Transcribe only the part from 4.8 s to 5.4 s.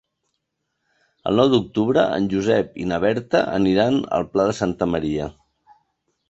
Maria.